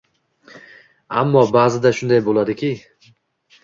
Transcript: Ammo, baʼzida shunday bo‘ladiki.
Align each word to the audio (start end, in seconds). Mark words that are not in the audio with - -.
Ammo, 1.21 1.45
baʼzida 1.59 1.95
shunday 2.01 2.27
bo‘ladiki. 2.31 2.77